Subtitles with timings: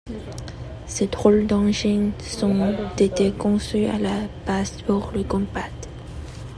[0.87, 2.09] Ces drôles d'engins
[2.41, 4.15] ont été conçus à la
[4.47, 5.69] base pour le combat.